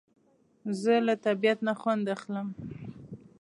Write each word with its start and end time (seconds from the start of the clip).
زه 0.81 0.93
له 1.07 1.13
طبیعت 1.25 1.59
نه 1.67 1.73
خوند 1.79 2.05
اخلم 2.15 2.47